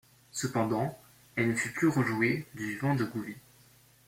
Cependant 0.31 0.97
elle 1.35 1.49
ne 1.49 1.53
fut 1.55 1.73
plus 1.73 1.87
rejouée 1.87 2.47
du 2.55 2.65
vivant 2.69 2.95
de 2.95 3.03
Gouvy. 3.05 3.35